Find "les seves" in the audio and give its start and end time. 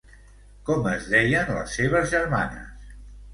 1.59-2.09